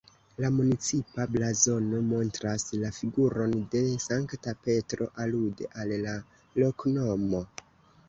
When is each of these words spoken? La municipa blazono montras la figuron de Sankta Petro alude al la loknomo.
La 0.43 0.49
municipa 0.53 1.27
blazono 1.35 1.99
montras 2.13 2.65
la 2.85 2.91
figuron 3.01 3.55
de 3.77 3.85
Sankta 4.09 4.57
Petro 4.67 5.13
alude 5.27 5.73
al 5.85 5.97
la 6.11 6.19
loknomo. 6.61 7.49